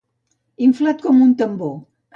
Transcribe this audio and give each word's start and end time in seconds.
Inflat 0.69 1.07
com 1.07 1.23
un 1.27 1.37
tambor. 1.45 1.77